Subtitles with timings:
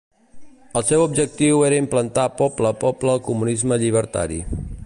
[0.79, 4.45] El seu objectiu era implantar poble a poble el comunisme llibertari.